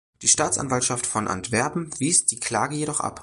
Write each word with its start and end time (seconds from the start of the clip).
Die 0.23 0.27
Staatsanwaltschaft 0.27 1.05
von 1.05 1.27
Antwerpen 1.27 1.91
wies 1.99 2.25
die 2.25 2.39
Klage 2.39 2.75
jedoch 2.75 3.01
ab. 3.01 3.19